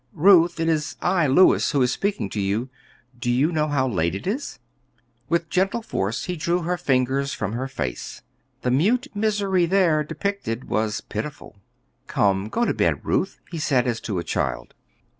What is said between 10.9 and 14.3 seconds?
pitiful. "Come, go to bed, Ruth," he said as to a